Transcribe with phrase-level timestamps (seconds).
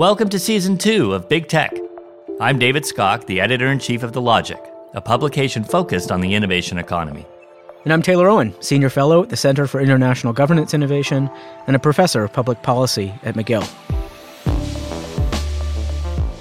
[0.00, 1.76] Welcome to season two of Big Tech.
[2.40, 4.58] I'm David Skok, the editor in chief of The Logic,
[4.94, 7.26] a publication focused on the innovation economy.
[7.84, 11.28] And I'm Taylor Owen, Senior Fellow at the Center for International Governance Innovation
[11.66, 13.68] and a Professor of Public Policy at McGill.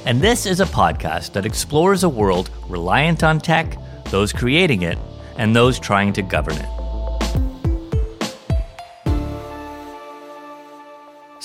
[0.06, 4.98] And this is a podcast that explores a world reliant on tech, those creating it,
[5.36, 6.79] and those trying to govern it.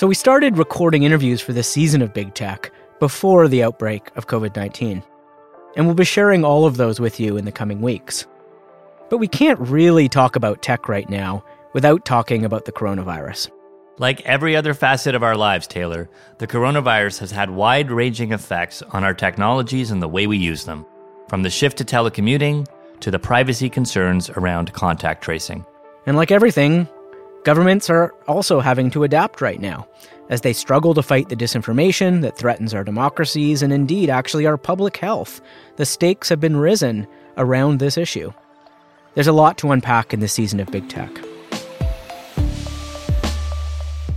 [0.05, 4.27] So, we started recording interviews for this season of Big Tech before the outbreak of
[4.27, 5.03] COVID 19.
[5.77, 8.27] And we'll be sharing all of those with you in the coming weeks.
[9.09, 13.51] But we can't really talk about tech right now without talking about the coronavirus.
[13.97, 18.83] Like every other facet of our lives, Taylor, the coronavirus has had wide ranging effects
[18.83, 20.85] on our technologies and the way we use them,
[21.31, 22.69] from the shift to telecommuting
[23.01, 25.65] to the privacy concerns around contact tracing.
[26.05, 26.91] And like everything,
[27.45, 29.87] governments are also having to adapt right now
[30.31, 34.57] as they struggle to fight the disinformation that threatens our democracies and indeed actually our
[34.57, 35.41] public health.
[35.77, 37.07] The stakes have been risen
[37.37, 38.33] around this issue.
[39.15, 41.11] There's a lot to unpack in this season of Big Tech.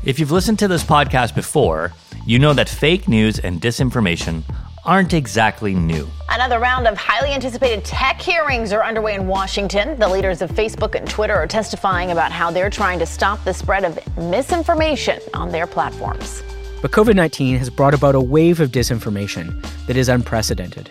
[0.05, 1.91] If you've listened to this podcast before,
[2.25, 4.43] you know that fake news and disinformation
[4.87, 6.07] aren't exactly new.
[6.29, 9.99] Another round of highly anticipated tech hearings are underway in Washington.
[9.99, 13.53] The leaders of Facebook and Twitter are testifying about how they're trying to stop the
[13.53, 16.41] spread of misinformation on their platforms.
[16.81, 20.89] But COVID 19 has brought about a wave of disinformation that is unprecedented,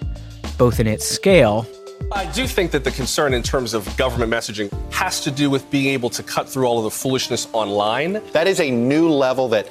[0.58, 1.67] both in its scale
[2.12, 5.69] I do think that the concern in terms of government messaging has to do with
[5.70, 8.22] being able to cut through all of the foolishness online.
[8.33, 9.69] That is a new level that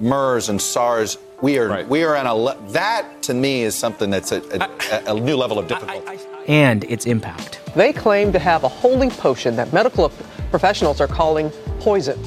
[0.00, 1.88] MERS and SARS we are right.
[1.88, 5.36] we are on a le- that to me is something that's a, a, a new
[5.36, 6.06] level of difficulty.
[6.06, 7.60] I, I, I, and its impact.
[7.74, 10.10] They claim to have a holy potion that medical
[10.50, 12.18] professionals are calling poison.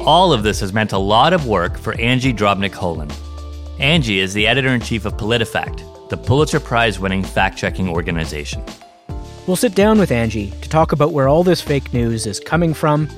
[0.00, 3.12] All of this has meant a lot of work for Angie Drobnik Holan.
[3.78, 8.62] Angie is the editor in chief of PolitiFact, the Pulitzer Prize winning fact checking organization.
[9.46, 12.74] We'll sit down with Angie to talk about where all this fake news is coming
[12.74, 13.08] from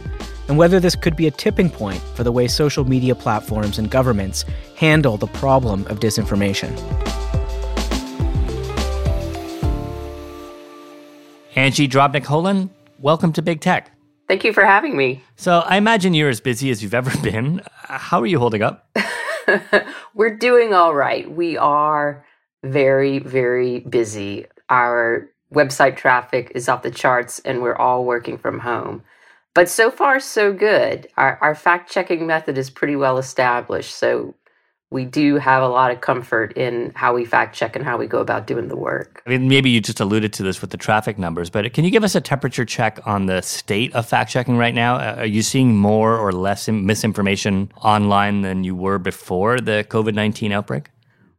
[0.49, 3.91] and whether this could be a tipping point for the way social media platforms and
[3.91, 4.45] governments
[4.77, 6.71] handle the problem of disinformation.
[11.55, 13.91] Angie Drobnik Holan, welcome to Big Tech.
[14.27, 15.23] Thank you for having me.
[15.37, 17.61] So, I imagine you're as busy as you've ever been.
[17.75, 18.89] How are you holding up?
[20.15, 21.31] We're doing all right.
[21.31, 22.25] We are
[22.63, 24.47] very, very busy.
[24.71, 29.03] Our website traffic is off the charts and we're all working from home.
[29.55, 31.09] But so far, so good.
[31.17, 33.95] Our, our fact checking method is pretty well established.
[33.95, 34.35] So
[34.91, 38.07] we do have a lot of comfort in how we fact check and how we
[38.07, 39.23] go about doing the work.
[39.27, 41.91] I mean, maybe you just alluded to this with the traffic numbers, but can you
[41.91, 44.97] give us a temperature check on the state of fact checking right now?
[44.97, 50.15] Uh, are you seeing more or less misinformation online than you were before the COVID
[50.15, 50.91] 19 outbreak?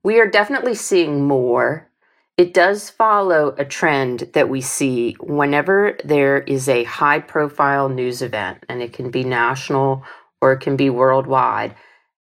[0.03, 1.89] We are definitely seeing more.
[2.35, 8.23] It does follow a trend that we see whenever there is a high profile news
[8.23, 10.03] event, and it can be national
[10.41, 11.75] or it can be worldwide.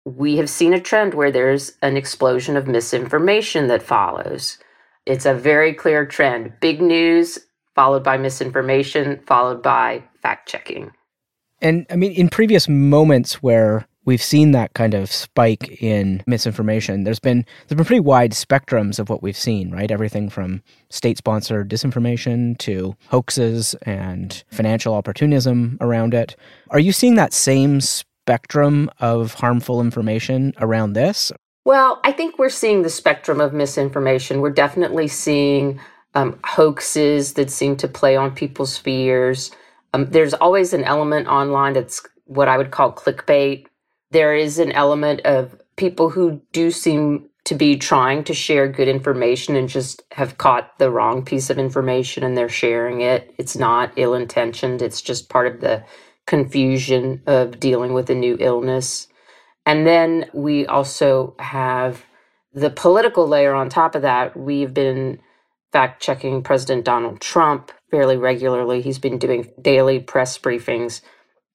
[0.03, 4.57] We have seen a trend where there's an explosion of misinformation that follows.
[5.05, 7.39] It's a very clear trend big news,
[7.73, 10.91] followed by misinformation, followed by fact checking.
[11.61, 17.03] And I mean, in previous moments where we've seen that kind of spike in misinformation.
[17.03, 19.91] There's been there's been pretty wide spectrums of what we've seen, right?
[19.91, 26.35] Everything from state-sponsored disinformation to hoaxes and financial opportunism around it.
[26.69, 31.31] Are you seeing that same spectrum of harmful information around this?
[31.66, 34.39] Well, I think we're seeing the spectrum of misinformation.
[34.39, 35.79] We're definitely seeing
[36.13, 39.51] um, hoaxes that seem to play on people's fears.
[39.93, 43.66] Um, there's always an element online that's what I would call clickbait,
[44.11, 48.88] there is an element of people who do seem to be trying to share good
[48.88, 53.33] information and just have caught the wrong piece of information and they're sharing it.
[53.38, 55.83] It's not ill intentioned, it's just part of the
[56.25, 59.07] confusion of dealing with a new illness.
[59.66, 62.03] And then we also have
[62.51, 64.35] the political layer on top of that.
[64.35, 65.19] We've been
[65.72, 68.81] fact checking President Donald Trump fairly regularly.
[68.81, 71.01] He's been doing daily press briefings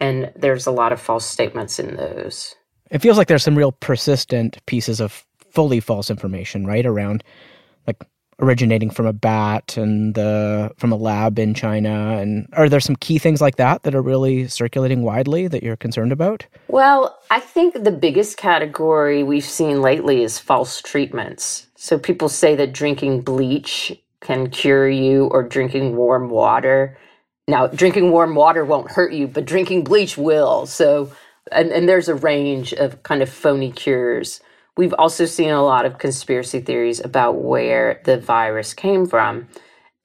[0.00, 2.54] and there's a lot of false statements in those.
[2.90, 6.84] It feels like there's some real persistent pieces of fully false information, right?
[6.86, 7.22] Around
[7.86, 8.02] like
[8.40, 12.96] originating from a bat and the from a lab in China and are there some
[12.96, 16.46] key things like that that are really circulating widely that you're concerned about?
[16.68, 21.66] Well, I think the biggest category we've seen lately is false treatments.
[21.76, 26.96] So people say that drinking bleach can cure you or drinking warm water
[27.50, 30.66] now, drinking warm water won't hurt you, but drinking bleach will.
[30.66, 31.12] So,
[31.52, 34.40] and, and there's a range of kind of phony cures.
[34.76, 39.48] We've also seen a lot of conspiracy theories about where the virus came from.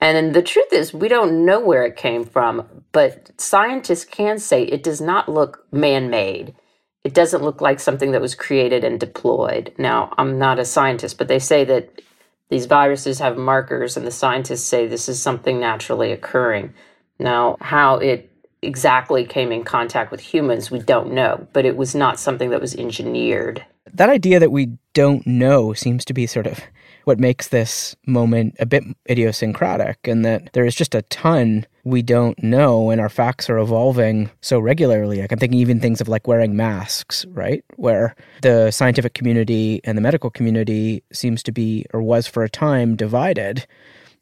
[0.00, 4.64] And the truth is, we don't know where it came from, but scientists can say
[4.64, 6.54] it does not look man made.
[7.02, 9.72] It doesn't look like something that was created and deployed.
[9.78, 12.02] Now, I'm not a scientist, but they say that
[12.50, 16.74] these viruses have markers, and the scientists say this is something naturally occurring.
[17.18, 18.30] Now, how it
[18.62, 22.60] exactly came in contact with humans, we don't know, but it was not something that
[22.60, 23.64] was engineered.
[23.92, 26.60] That idea that we don't know seems to be sort of
[27.04, 32.02] what makes this moment a bit idiosyncratic, and that there is just a ton we
[32.02, 35.20] don't know, and our facts are evolving so regularly.
[35.20, 37.64] Like I'm thinking even things of like wearing masks, right?
[37.76, 42.50] Where the scientific community and the medical community seems to be, or was for a
[42.50, 43.68] time, divided.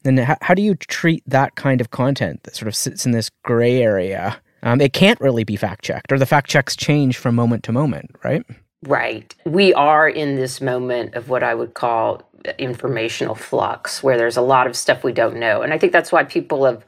[0.05, 3.11] And how, how do you treat that kind of content that sort of sits in
[3.11, 4.39] this gray area?
[4.63, 7.71] Um, it can't really be fact checked, or the fact checks change from moment to
[7.71, 8.43] moment, right?
[8.83, 9.33] Right.
[9.45, 12.23] We are in this moment of what I would call
[12.59, 15.61] informational flux where there's a lot of stuff we don't know.
[15.61, 16.85] And I think that's why people have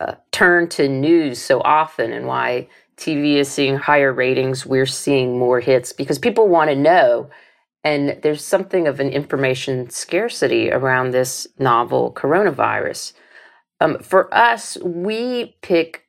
[0.00, 4.64] uh, turned to news so often and why TV is seeing higher ratings.
[4.64, 7.30] We're seeing more hits because people want to know.
[7.84, 13.12] And there's something of an information scarcity around this novel coronavirus.
[13.80, 16.04] Um, for us, we pick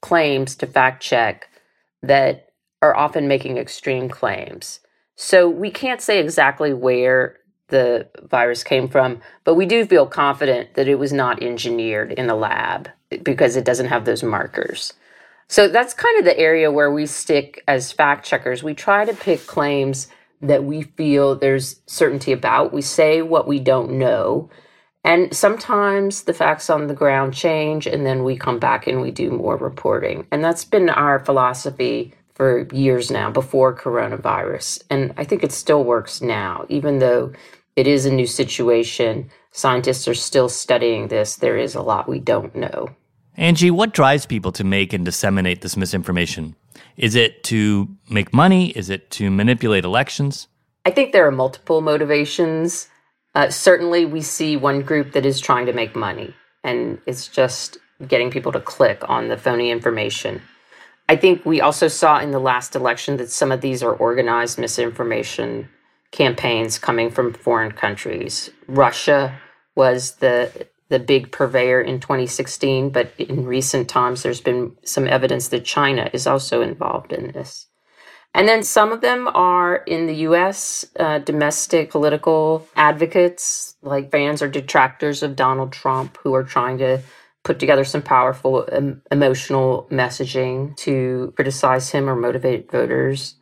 [0.00, 1.48] claims to fact check
[2.02, 2.46] that
[2.80, 4.80] are often making extreme claims.
[5.14, 7.36] So we can't say exactly where
[7.68, 12.28] the virus came from, but we do feel confident that it was not engineered in
[12.28, 12.88] a lab
[13.22, 14.94] because it doesn't have those markers.
[15.48, 18.62] So that's kind of the area where we stick as fact checkers.
[18.62, 20.08] We try to pick claims
[20.42, 22.72] that we feel there's certainty about.
[22.72, 24.50] We say what we don't know.
[25.04, 29.10] And sometimes the facts on the ground change, and then we come back and we
[29.10, 30.26] do more reporting.
[30.30, 34.82] And that's been our philosophy for years now, before coronavirus.
[34.90, 37.32] And I think it still works now, even though
[37.76, 39.30] it is a new situation.
[39.50, 41.36] Scientists are still studying this.
[41.36, 42.88] There is a lot we don't know.
[43.36, 46.54] Angie, what drives people to make and disseminate this misinformation?
[46.96, 48.70] Is it to make money?
[48.70, 50.48] Is it to manipulate elections?
[50.84, 52.88] I think there are multiple motivations.
[53.34, 57.78] Uh, certainly, we see one group that is trying to make money, and it's just
[58.06, 60.42] getting people to click on the phony information.
[61.08, 64.58] I think we also saw in the last election that some of these are organized
[64.58, 65.68] misinformation
[66.10, 68.50] campaigns coming from foreign countries.
[68.66, 69.40] Russia
[69.74, 75.48] was the the big purveyor in 2016, but in recent times there's been some evidence
[75.48, 77.66] that China is also involved in this.
[78.34, 84.42] And then some of them are in the US, uh, domestic political advocates, like fans
[84.42, 87.00] or detractors of Donald Trump, who are trying to
[87.42, 93.36] put together some powerful um, emotional messaging to criticize him or motivate voters.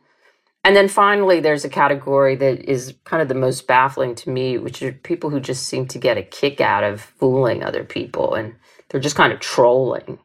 [0.63, 4.57] And then finally, there's a category that is kind of the most baffling to me,
[4.59, 8.35] which are people who just seem to get a kick out of fooling other people
[8.35, 8.55] and
[8.89, 10.19] they're just kind of trolling.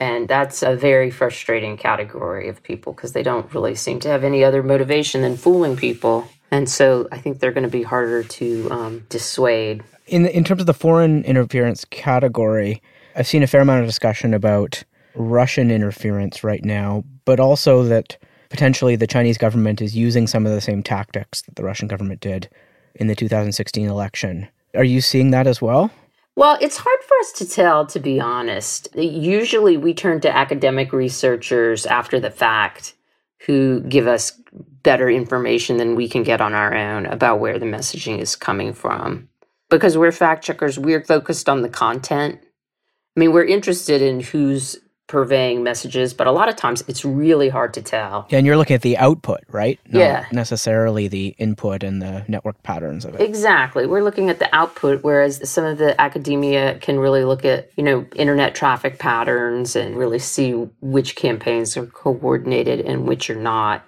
[0.00, 4.24] And that's a very frustrating category of people because they don't really seem to have
[4.24, 6.26] any other motivation than fooling people.
[6.50, 9.84] And so I think they're going to be harder to um, dissuade.
[10.06, 12.82] In, in terms of the foreign interference category,
[13.14, 14.82] I've seen a fair amount of discussion about
[15.14, 18.16] Russian interference right now, but also that
[18.50, 22.20] potentially the Chinese government is using some of the same tactics that the Russian government
[22.20, 22.50] did
[22.96, 24.46] in the 2016 election.
[24.74, 25.90] Are you seeing that as well?
[26.36, 28.88] Well, it's hard for us to tell, to be honest.
[28.94, 32.94] Usually we turn to academic researchers after the fact
[33.46, 34.32] who give us
[34.82, 38.72] better information than we can get on our own about where the messaging is coming
[38.72, 39.28] from.
[39.68, 42.40] Because we're fact checkers, we're focused on the content.
[43.16, 44.78] I mean, we're interested in who's
[45.10, 48.28] purveying messages, but a lot of times it's really hard to tell.
[48.30, 49.80] Yeah, and you're looking at the output, right?
[49.88, 50.26] Not yeah.
[50.30, 53.20] necessarily the input and the network patterns of it.
[53.20, 53.86] Exactly.
[53.86, 57.82] We're looking at the output, whereas some of the academia can really look at, you
[57.82, 63.84] know, internet traffic patterns and really see which campaigns are coordinated and which are not.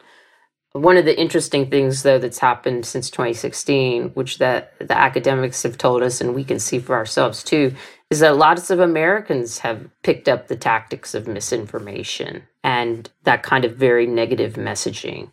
[0.72, 5.76] One of the interesting things, though, that's happened since 2016, which that the academics have
[5.76, 7.74] told us, and we can see for ourselves too,
[8.10, 13.64] is that lots of Americans have picked up the tactics of misinformation and that kind
[13.64, 15.30] of very negative messaging.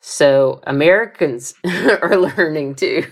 [0.00, 1.54] So Americans
[2.02, 3.06] are learning too.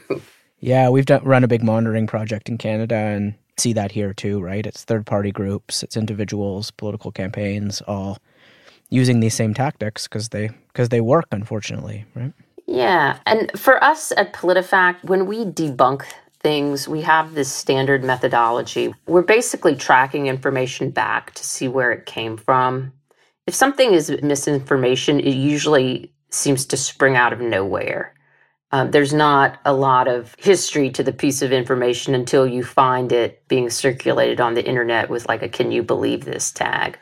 [0.60, 4.40] Yeah, we've done, run a big monitoring project in Canada and see that here too,
[4.40, 4.66] right?
[4.66, 8.18] It's third party groups, it's individuals, political campaigns, all
[8.92, 12.32] using these same tactics because they because they work unfortunately right?
[12.66, 16.04] Yeah and for us at politifact when we debunk
[16.40, 18.92] things we have this standard methodology.
[19.06, 22.92] We're basically tracking information back to see where it came from.
[23.46, 28.14] If something is misinformation it usually seems to spring out of nowhere.
[28.72, 33.12] Um, there's not a lot of history to the piece of information until you find
[33.12, 36.50] it being circulated on the internet with like a can you believe this?
[36.50, 36.98] tag.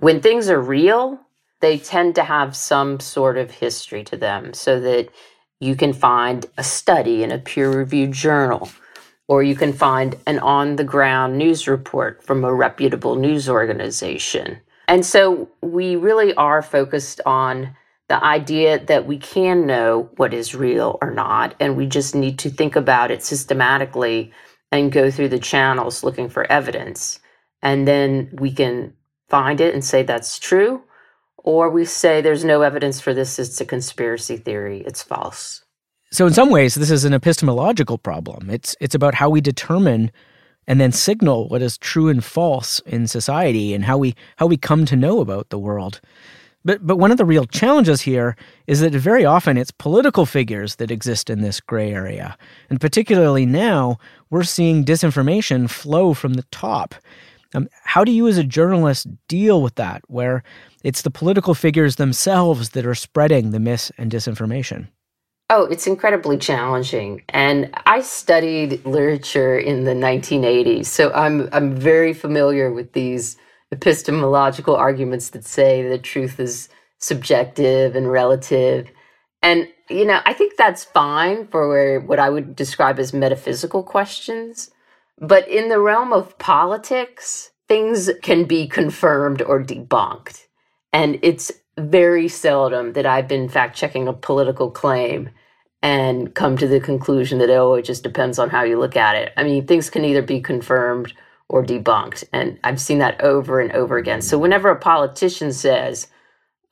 [0.00, 1.18] When things are real,
[1.66, 5.08] they tend to have some sort of history to them so that
[5.58, 8.70] you can find a study in a peer reviewed journal,
[9.26, 14.60] or you can find an on the ground news report from a reputable news organization.
[14.86, 17.76] And so we really are focused on
[18.08, 22.38] the idea that we can know what is real or not, and we just need
[22.38, 24.30] to think about it systematically
[24.70, 27.18] and go through the channels looking for evidence.
[27.60, 28.92] And then we can
[29.28, 30.84] find it and say that's true,
[31.46, 35.64] or we say there's no evidence for this, it's a conspiracy theory, it's false.
[36.10, 38.50] So in some ways this is an epistemological problem.
[38.50, 40.10] It's it's about how we determine
[40.66, 44.56] and then signal what is true and false in society and how we how we
[44.56, 46.00] come to know about the world.
[46.64, 48.36] But but one of the real challenges here
[48.66, 52.36] is that very often it's political figures that exist in this gray area.
[52.70, 53.98] And particularly now,
[54.30, 56.94] we're seeing disinformation flow from the top.
[57.56, 60.42] Um, how do you as a journalist deal with that where
[60.84, 64.88] it's the political figures themselves that are spreading the mis and disinformation?
[65.48, 67.22] Oh, it's incredibly challenging.
[67.30, 73.36] And I studied literature in the 1980s, so I'm I'm very familiar with these
[73.72, 78.90] epistemological arguments that say the truth is subjective and relative.
[79.42, 84.70] And, you know, I think that's fine for what I would describe as metaphysical questions.
[85.18, 90.46] But in the realm of politics, things can be confirmed or debunked.
[90.92, 95.30] And it's very seldom that I've been fact checking a political claim
[95.82, 99.14] and come to the conclusion that, oh, it just depends on how you look at
[99.14, 99.32] it.
[99.36, 101.12] I mean, things can either be confirmed
[101.48, 102.24] or debunked.
[102.32, 104.20] And I've seen that over and over again.
[104.20, 106.08] So whenever a politician says,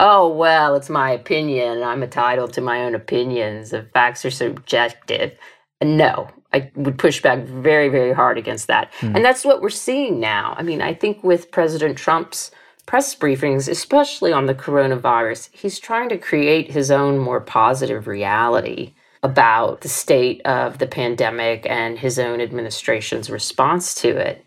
[0.00, 5.36] oh, well, it's my opinion, I'm entitled to my own opinions, the facts are subjective,
[5.82, 8.92] no, I would push back very, very hard against that.
[9.00, 9.16] Mm.
[9.16, 10.54] And that's what we're seeing now.
[10.56, 12.52] I mean, I think with President Trump's
[12.86, 18.94] press briefings, especially on the coronavirus, he's trying to create his own more positive reality
[19.24, 24.44] about the state of the pandemic and his own administration's response to it.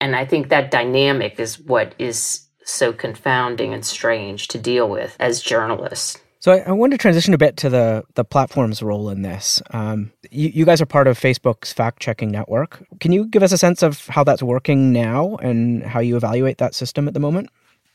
[0.00, 5.16] And I think that dynamic is what is so confounding and strange to deal with
[5.18, 6.18] as journalists.
[6.38, 9.62] So I, I want to transition a bit to the the platform's role in this.
[9.70, 12.86] Um, you, you guys are part of Facebook's fact checking network.
[13.00, 16.58] Can you give us a sense of how that's working now and how you evaluate
[16.58, 17.50] that system at the moment?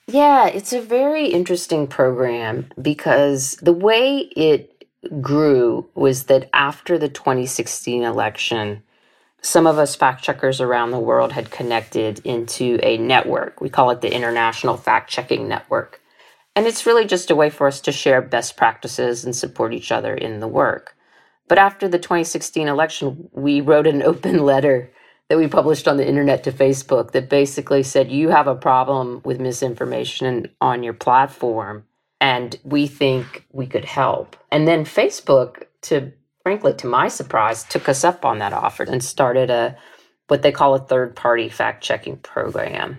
[0.08, 4.86] Yeah, it's a very interesting program because the way it
[5.22, 8.84] grew was that after the 2016 election,
[9.42, 13.62] some of us fact checkers around the world had connected into a network.
[13.62, 16.01] We call it the International Fact Checking Network.
[16.56, 19.92] And it's really just a way for us to share best practices and support each
[19.92, 20.96] other in the work.
[21.48, 24.92] But after the 2016 election, we wrote an open letter
[25.30, 29.22] that we published on the internet to Facebook that basically said, You have a problem
[29.24, 31.86] with misinformation on your platform,
[32.20, 34.36] and we think we could help.
[34.52, 36.12] And then Facebook, to
[36.44, 39.78] frankly, to my surprise, took us up on that offer and started a
[40.28, 42.98] what they call a third party fact checking program.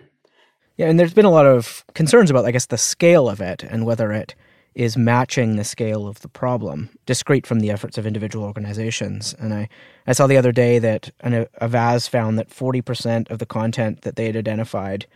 [0.76, 3.62] Yeah, and there's been a lot of concerns about, I guess, the scale of it
[3.62, 4.35] and whether it
[4.75, 9.35] is matching the scale of the problem, discrete from the efforts of individual organizations.
[9.38, 9.69] And I,
[10.07, 14.17] I saw the other day that an Avaaz found that 40% of the content that
[14.17, 15.07] they had identified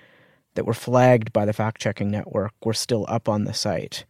[0.54, 4.04] that were flagged by the fact checking network were still up on the site.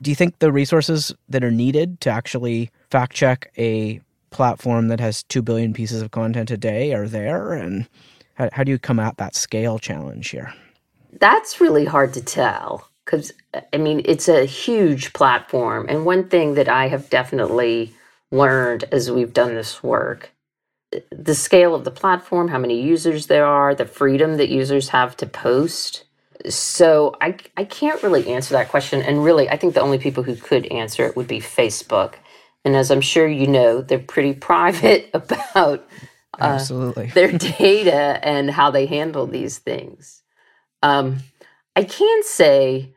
[0.00, 5.00] Do you think the resources that are needed to actually fact check a platform that
[5.00, 7.52] has 2 billion pieces of content a day are there?
[7.52, 7.88] And
[8.34, 10.52] how, how do you come at that scale challenge here?
[11.12, 13.32] That's really hard to tell because,
[13.72, 15.86] I mean, it's a huge platform.
[15.88, 17.94] And one thing that I have definitely
[18.30, 20.32] learned as we've done this work
[21.10, 25.16] the scale of the platform, how many users there are, the freedom that users have
[25.18, 26.04] to post.
[26.48, 29.02] So I, I can't really answer that question.
[29.02, 32.14] And really, I think the only people who could answer it would be Facebook.
[32.64, 35.88] And as I'm sure you know, they're pretty private about
[36.40, 40.21] uh, absolutely their data and how they handle these things.
[40.82, 41.18] Um,
[41.76, 42.94] I can say,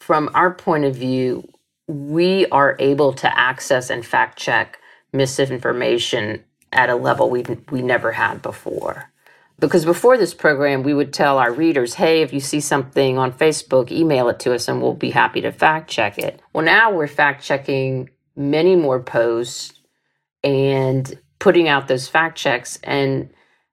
[0.00, 1.48] from our point of view,
[1.86, 4.78] we are able to access and fact check
[5.12, 9.10] misinformation at a level we we never had before.
[9.58, 13.32] Because before this program, we would tell our readers, hey, if you see something on
[13.32, 16.40] Facebook, email it to us and we'll be happy to fact check it.
[16.52, 19.80] Well, now we're fact checking many more posts
[20.44, 22.78] and putting out those fact checks.
[22.82, 23.30] And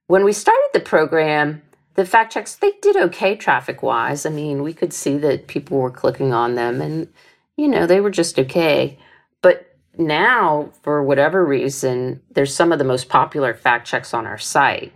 [0.08, 1.62] when we started the program,
[1.96, 4.26] the fact checks, they did okay traffic wise.
[4.26, 7.08] I mean, we could see that people were clicking on them and,
[7.56, 8.98] you know, they were just okay.
[9.42, 14.40] But now, for whatever reason, there's some of the most popular fact checks on our
[14.40, 14.94] site.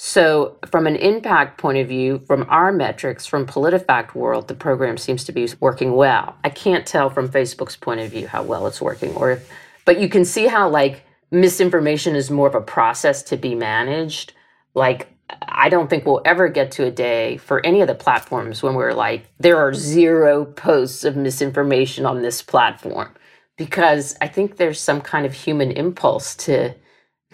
[0.00, 4.96] So, from an impact point of view, from our metrics, from PolitiFact world, the program
[4.96, 6.36] seems to be working well.
[6.44, 9.50] I can't tell from Facebook's point of view how well it's working, or if,
[9.84, 14.34] but you can see how like misinformation is more of a process to be managed.
[14.72, 15.08] Like,
[15.42, 18.74] I don't think we'll ever get to a day for any of the platforms when
[18.74, 23.10] we're like, there are zero posts of misinformation on this platform,
[23.56, 26.74] because I think there's some kind of human impulse to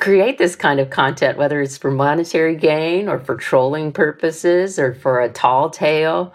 [0.00, 4.94] create this kind of content, whether it's for monetary gain or for trolling purposes or
[4.94, 6.34] for a tall tale.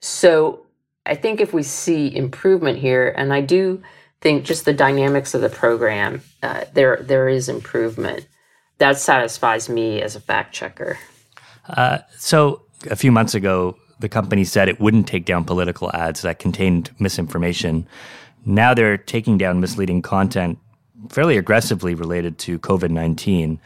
[0.00, 0.66] So
[1.04, 3.82] I think if we see improvement here, and I do
[4.20, 8.26] think just the dynamics of the program, uh, there there is improvement.
[8.80, 10.98] That satisfies me as a fact checker.
[11.68, 16.22] Uh, so a few months ago, the company said it wouldn't take down political ads
[16.22, 17.86] that contained misinformation.
[18.46, 20.58] Now they're taking down misleading content
[21.10, 23.60] fairly aggressively related to COVID 19.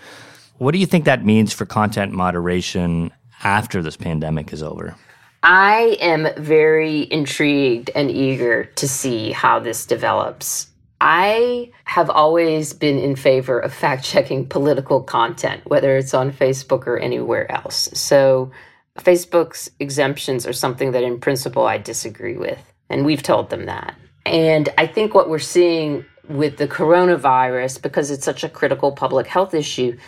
[0.59, 3.12] What do you think that means for content moderation
[3.44, 4.97] after this pandemic is over?
[5.44, 10.68] I am very intrigued and eager to see how this develops.
[11.00, 16.86] I have always been in favor of fact checking political content, whether it's on Facebook
[16.86, 17.90] or anywhere else.
[17.92, 18.52] So,
[18.98, 22.60] Facebook's exemptions are something that, in principle, I disagree with.
[22.88, 23.96] And we've told them that.
[24.24, 29.26] And I think what we're seeing with the coronavirus, because it's such a critical public
[29.26, 29.98] health issue,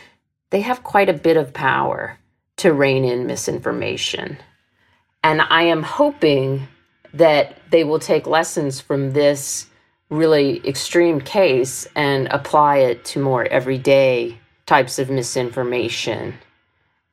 [0.51, 2.19] they have quite a bit of power
[2.59, 4.39] to rein in misinformation.
[5.23, 6.69] And I am hoping
[7.13, 9.67] that they will take lessons from this
[10.11, 16.35] really extreme case and apply it to more everyday types of misinformation.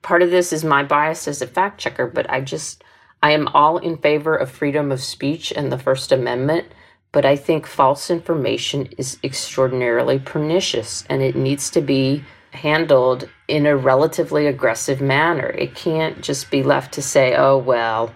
[0.02, 2.84] Part of this is my bias as a fact checker, but I just,
[3.22, 6.68] I am all in favor of freedom of speech and the First Amendment
[7.14, 13.66] but I think false information is extraordinarily pernicious and it needs to be handled in
[13.66, 15.48] a relatively aggressive manner.
[15.48, 18.14] It can't just be left to say, oh, well,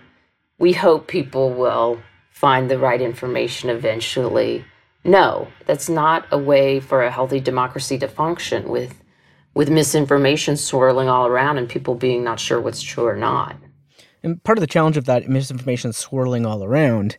[0.57, 2.01] we hope people will
[2.37, 4.63] find the right information eventually.
[5.03, 9.01] No, that's not a way for a healthy democracy to function with
[9.55, 13.55] with misinformation swirling all around and people being not sure what's true or not.
[14.21, 17.17] And part of the challenge of that misinformation swirling all around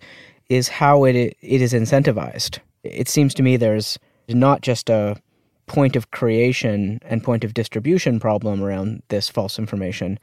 [0.48, 2.60] is how it it is incentivized.
[2.84, 5.20] It seems to me there's not just a
[5.66, 10.16] point of creation and point of distribution problem around this false information,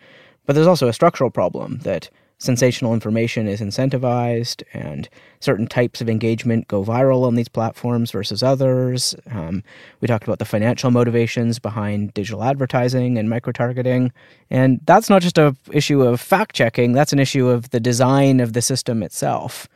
[0.45, 5.07] but there's also a structural problem that sensational information is incentivized and
[5.39, 9.15] certain types of engagement go viral on these platforms versus others.
[9.31, 9.63] Um,
[10.01, 14.11] we talked about the financial motivations behind digital advertising and micro targeting.
[14.49, 18.39] And that's not just a issue of fact checking, that's an issue of the design
[18.39, 19.67] of the system itself.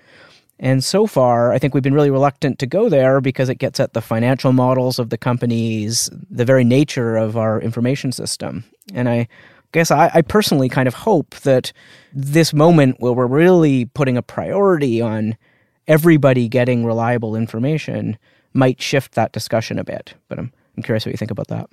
[0.62, 3.80] And so far, I think we've been really reluctant to go there because it gets
[3.80, 8.66] at the financial models of the companies, the very nature of our information system.
[8.94, 9.30] And I
[9.72, 11.72] guess I, I, personally kind of hope that
[12.14, 15.38] this moment where we're really putting a priority on
[15.88, 18.18] everybody getting reliable information
[18.54, 20.14] might shift that discussion a bit.
[20.28, 21.70] But I'm, I'm curious what you think about that.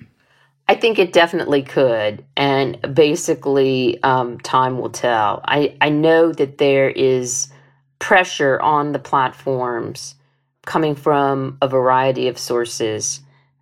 [0.69, 2.25] I think it definitely could.
[2.37, 5.41] And basically, um, time will tell.
[5.45, 7.49] I, I know that there is
[7.99, 10.17] pressure on the platforms
[10.67, 13.21] coming from a variety of sources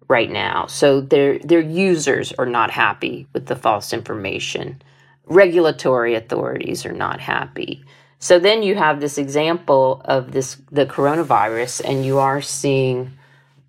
[0.09, 0.67] right now.
[0.67, 4.83] So their their users are not happy with the false information.
[5.27, 7.85] Regulatory authorities are not happy.
[8.19, 13.13] So then you have this example of this the coronavirus and you are seeing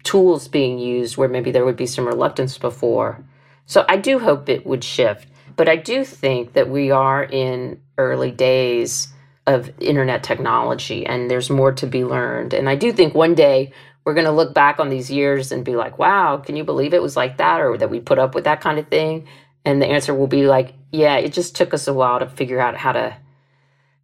[0.03, 3.23] tools being used where maybe there would be some reluctance before.
[3.65, 7.81] So I do hope it would shift, but I do think that we are in
[7.97, 9.07] early days
[9.47, 12.53] of internet technology and there's more to be learned.
[12.53, 13.73] And I do think one day
[14.05, 16.93] we're going to look back on these years and be like, wow, can you believe
[16.93, 19.27] it was like that or that we put up with that kind of thing?
[19.65, 22.59] And the answer will be like, yeah, it just took us a while to figure
[22.59, 23.17] out how to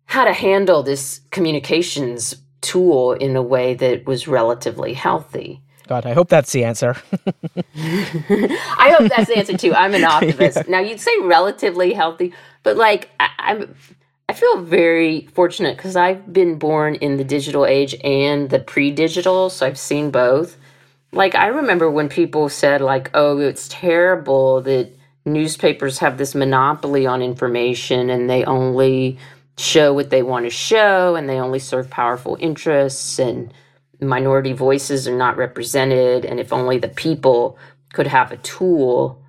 [0.06, 5.62] how to handle this communications tool in a way that was relatively healthy.
[5.88, 6.96] God, I hope that's the answer.
[7.76, 9.74] I hope that's the answer too.
[9.74, 10.58] I'm an optimist.
[10.58, 10.64] yeah.
[10.68, 12.34] Now you'd say relatively healthy,
[12.64, 13.76] but like I, am
[14.30, 19.50] I feel very fortunate because I've been born in the digital age and the pre-digital,
[19.50, 20.58] so I've seen both.
[21.12, 24.90] Like I remember when people said like, "Oh, it's terrible that
[25.26, 29.18] newspapers have this monopoly on information and they only
[29.58, 33.54] show what they want to show and they only serve powerful interests and
[34.00, 37.58] minority voices are not represented and if only the people
[37.94, 39.21] could have a tool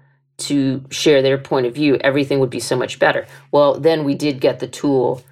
[0.48, 3.26] to share their point of view, everything would be so much better.
[3.50, 5.22] Well, then we did get the tool.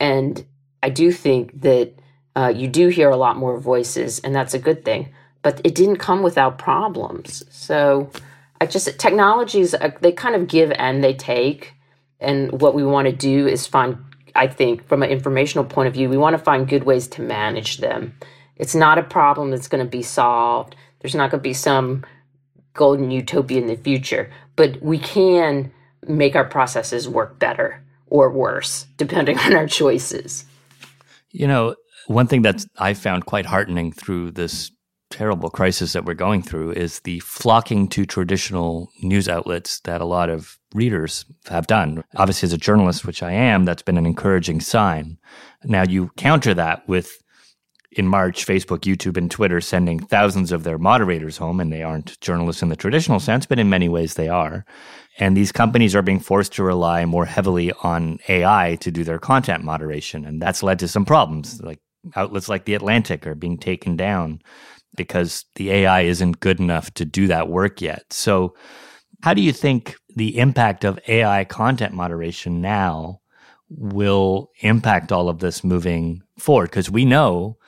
[0.00, 0.44] And
[0.82, 1.92] I do think that
[2.36, 5.08] uh, you do hear a lot more voices, and that's a good thing.
[5.42, 7.42] but it didn't come without problems.
[7.50, 8.10] So
[8.60, 11.74] I just technologies uh, they kind of give and they take,
[12.20, 13.98] and what we want to do is find.
[14.34, 17.22] I think from an informational point of view, we want to find good ways to
[17.22, 18.14] manage them.
[18.56, 20.76] It's not a problem that's going to be solved.
[21.00, 22.04] There's not going to be some
[22.78, 25.70] golden utopia in the future, but we can
[26.06, 30.46] make our processes work better or worse, depending on our choices.
[31.30, 31.74] You know,
[32.06, 34.70] one thing that I found quite heartening through this
[35.10, 40.06] terrible crisis that we're going through is the flocking to traditional news outlets that a
[40.06, 42.04] lot of readers have done.
[42.16, 45.18] Obviously, as a journalist, which I am, that's been an encouraging sign.
[45.64, 47.22] Now, you counter that with
[47.92, 52.20] in March, Facebook, YouTube, and Twitter sending thousands of their moderators home, and they aren't
[52.20, 54.64] journalists in the traditional sense, but in many ways they are.
[55.18, 59.18] And these companies are being forced to rely more heavily on AI to do their
[59.18, 60.24] content moderation.
[60.24, 61.60] And that's led to some problems.
[61.62, 61.80] Like
[62.14, 64.40] outlets like The Atlantic are being taken down
[64.96, 68.12] because the AI isn't good enough to do that work yet.
[68.12, 68.54] So,
[69.22, 73.20] how do you think the impact of AI content moderation now
[73.70, 76.70] will impact all of this moving forward?
[76.70, 77.58] Because we know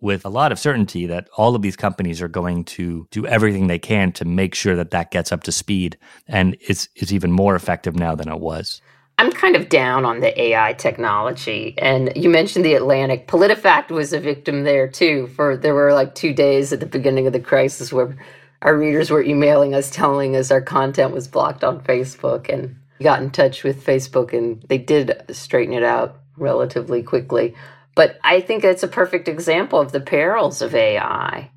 [0.00, 3.66] with a lot of certainty that all of these companies are going to do everything
[3.66, 7.32] they can to make sure that that gets up to speed and it's, it's even
[7.32, 8.82] more effective now than it was.
[9.16, 11.74] I'm kind of down on the AI technology.
[11.78, 13.28] And you mentioned the Atlantic.
[13.28, 15.28] PolitiFact was a victim there too.
[15.28, 18.18] For there were like two days at the beginning of the crisis where
[18.62, 23.22] our readers were emailing us telling us our content was blocked on Facebook and got
[23.22, 27.54] in touch with Facebook and they did straighten it out relatively quickly.
[27.94, 31.50] But I think it's a perfect example of the perils of AI.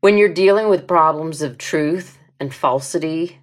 [0.00, 3.38] When you're dealing with problems of truth and falsity,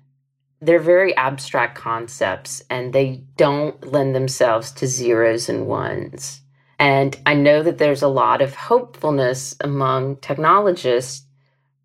[0.61, 6.41] they're very abstract concepts and they don't lend themselves to zeros and ones.
[6.77, 11.25] And I know that there's a lot of hopefulness among technologists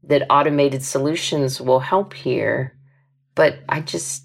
[0.05, 2.77] that automated solutions will help here,
[3.35, 4.24] but I just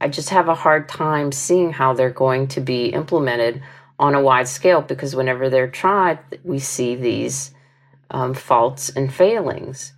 [0.00, 3.62] I just have a hard time seeing how they're going to be implemented
[3.98, 7.52] on a wide scale because whenever they're tried, we see these
[8.10, 9.92] um, faults and failings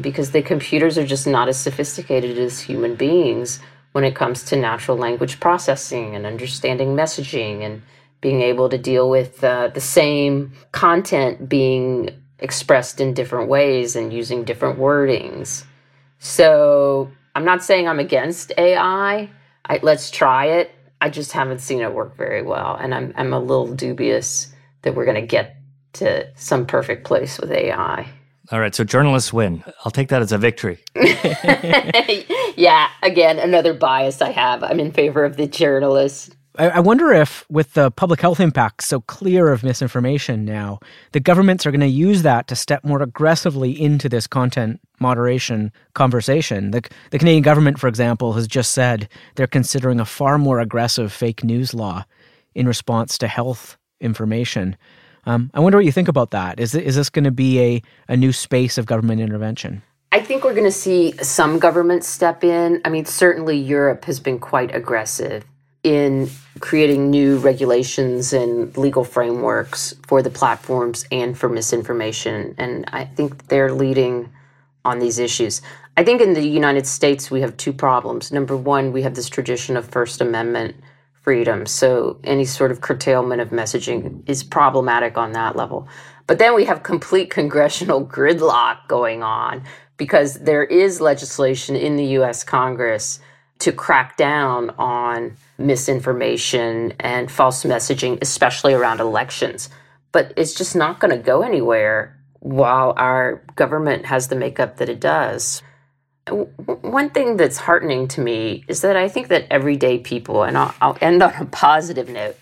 [0.00, 3.60] because the computers are just not as sophisticated as human beings
[3.92, 7.82] when it comes to natural language processing and understanding messaging and
[8.22, 14.12] being able to deal with uh, the same content being expressed in different ways and
[14.12, 15.64] using different wordings.
[16.18, 19.28] So I'm not saying I'm against AI.
[19.66, 20.70] I, let's try it.
[21.00, 24.94] I just haven't seen it work very well, and I'm I'm a little dubious that
[24.94, 25.56] we're going to get
[25.94, 28.08] to some perfect place with AI.
[28.50, 29.64] All right, so journalists win.
[29.84, 30.78] I'll take that as a victory.
[32.56, 34.62] yeah, again, another bias I have.
[34.62, 36.30] I'm in favor of the journalists.
[36.58, 40.80] I, I wonder if, with the public health impacts so clear of misinformation now,
[41.12, 45.72] the governments are going to use that to step more aggressively into this content moderation
[45.94, 46.70] conversation.
[46.70, 51.12] The, the Canadian government, for example, has just said they're considering a far more aggressive
[51.12, 52.04] fake news law
[52.54, 54.76] in response to health information.
[55.24, 56.60] Um, I wonder what you think about that.
[56.60, 59.82] Is, is this going to be a, a new space of government intervention?
[60.10, 62.82] I think we're going to see some governments step in.
[62.84, 65.44] I mean, certainly Europe has been quite aggressive
[65.82, 72.54] in creating new regulations and legal frameworks for the platforms and for misinformation.
[72.58, 74.30] And I think they're leading
[74.84, 75.60] on these issues.
[75.96, 78.32] I think in the United States, we have two problems.
[78.32, 80.76] Number one, we have this tradition of First Amendment
[81.22, 81.66] freedom.
[81.66, 85.86] So any sort of curtailment of messaging is problematic on that level.
[86.26, 89.64] But then we have complete congressional gridlock going on
[89.96, 93.20] because there is legislation in the US Congress
[93.62, 99.68] to crack down on misinformation and false messaging, especially around elections.
[100.10, 104.88] But it's just not going to go anywhere while our government has the makeup that
[104.88, 105.62] it does.
[106.28, 110.74] One thing that's heartening to me is that I think that everyday people, and I'll,
[110.80, 112.36] I'll end on a positive note,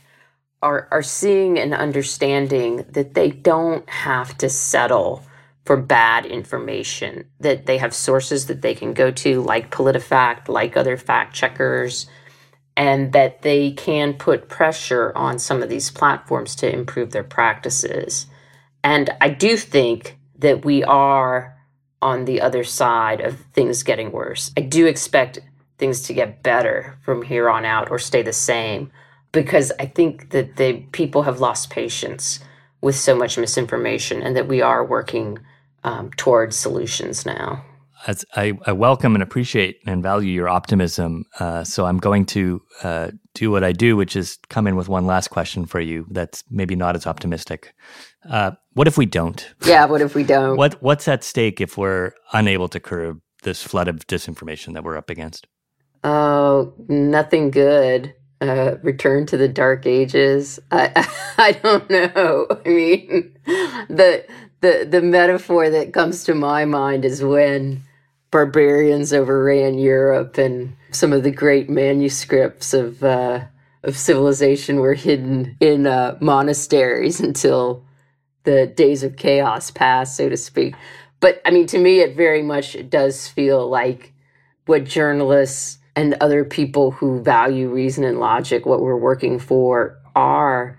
[0.62, 5.22] are, are seeing and understanding that they don't have to settle
[5.64, 10.76] for bad information, that they have sources that they can go to, like PolitiFact, like
[10.76, 12.06] other fact checkers,
[12.76, 18.26] and that they can put pressure on some of these platforms to improve their practices.
[18.82, 21.56] And I do think that we are
[22.00, 24.52] on the other side of things getting worse.
[24.56, 25.40] I do expect
[25.78, 28.90] things to get better from here on out or stay the same
[29.32, 32.40] because I think that the people have lost patience
[32.80, 35.38] with so much misinformation and that we are working
[35.84, 37.64] um, towards solutions now.
[38.06, 41.24] As I, I, welcome and appreciate and value your optimism.
[41.38, 44.88] Uh, so I'm going to uh, do what I do, which is come in with
[44.88, 47.74] one last question for you that's maybe not as optimistic.
[48.28, 49.52] Uh, what if we don't?
[49.66, 50.56] Yeah, what if we don't?
[50.56, 54.96] What What's at stake if we're unable to curb this flood of disinformation that we're
[54.96, 55.46] up against?
[56.02, 58.14] Oh, nothing good.
[58.40, 60.58] Uh, return to the dark ages.
[60.70, 60.90] I
[61.38, 62.46] I don't know.
[62.64, 64.24] I mean, the
[64.60, 67.82] the the metaphor that comes to my mind is when
[68.30, 73.40] barbarians overran Europe and some of the great manuscripts of uh,
[73.82, 77.84] of civilization were hidden in uh, monasteries until
[78.44, 80.74] the days of chaos passed, so to speak.
[81.20, 84.12] But I mean, to me, it very much does feel like
[84.66, 90.78] what journalists and other people who value reason and logic, what we're working for, are.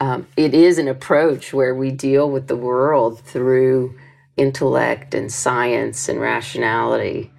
[0.00, 3.98] Um, it is an approach where we deal with the world through
[4.36, 7.30] intellect and science and rationality.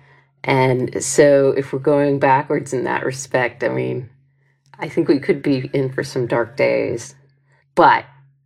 [0.43, 4.09] And so, if we're going backwards in that respect, I mean,
[4.79, 7.15] I think we could be in for some dark days.
[7.75, 8.05] But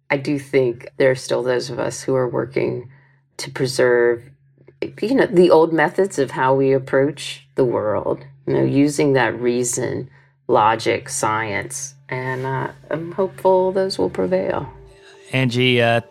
[0.09, 2.89] I do think there are still those of us who are working
[3.37, 4.29] to preserve,
[5.01, 9.39] you know, the old methods of how we approach the world, you know, using that
[9.39, 10.09] reason,
[10.47, 11.94] logic, science.
[12.09, 14.71] And uh, I'm hopeful those will prevail.
[15.31, 16.01] Angie, uh,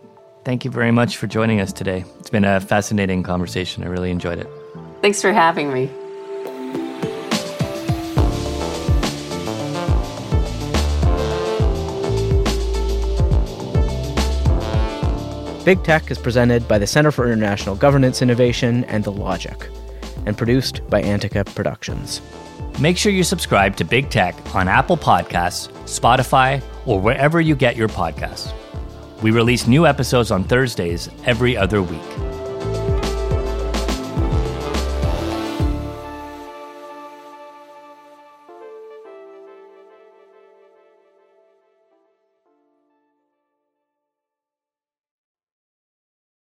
[0.44, 2.04] thank you very much for joining us today.
[2.18, 3.85] It's been a fascinating conversation.
[3.85, 4.48] I really enjoyed it.
[5.02, 5.90] Thanks for having me.
[15.64, 19.57] Big Tech is presented by the Center for International Governance Innovation and The Logic,
[20.26, 22.20] and produced by Antica Productions.
[22.80, 27.76] Make sure you subscribe to Big Tech on Apple Podcasts, Spotify, or wherever you get
[27.76, 28.52] your podcasts.
[29.22, 32.33] We release new episodes on Thursdays every other week.